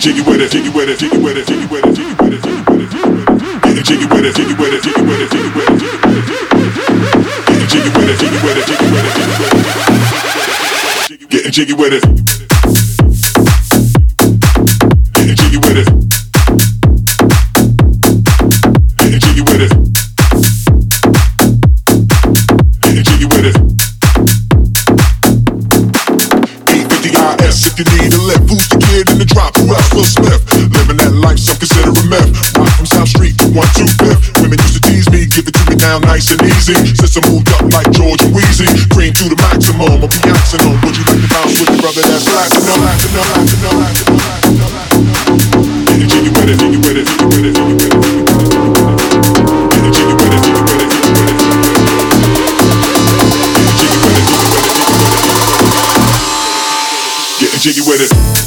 [0.00, 2.40] Jiggy with it, jiggy with it, jiggy with it, jiggy with it, jiggy with it,
[2.40, 3.60] jiggy with it, jiggy with it.
[3.60, 6.16] Getting jiggy with it, jiggy with it, jiggy with it, jiggy with it, jiggy with
[6.16, 6.56] it.
[7.44, 9.12] Getting jiggy with it, jiggy with it, jiggy with it,
[11.06, 11.28] jiggy with it.
[11.28, 12.39] Getting jiggy with it.
[35.90, 36.74] Now nice and easy.
[36.94, 39.98] Since I moved up like George and Weezy, cream to the maximum.
[39.98, 40.78] I'll be axing on.
[40.86, 42.62] Would you like to bounce with your brother that's platinum?
[42.70, 45.50] Platinum, platinum, platinum, platinum.
[45.90, 47.90] Get it, jiggy with it, jiggy with it, jiggy with it, jiggy with it.
[47.90, 47.99] Get
[57.60, 58.39] jiggy with it.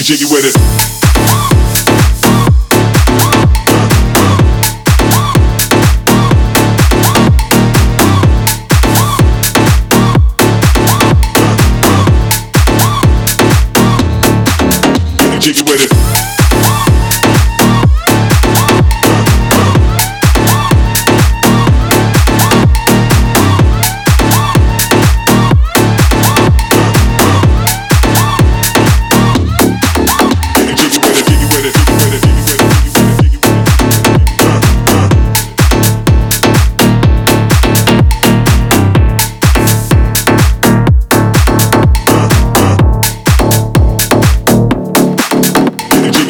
[0.00, 0.80] Getting jiggy with it.
[15.40, 16.39] jiggy with it.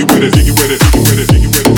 [0.00, 1.69] jiggy with it, Diggy with it, Diggy with it, Diggy with it.